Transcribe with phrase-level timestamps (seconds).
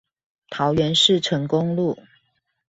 [0.49, 1.95] 桃園市成功路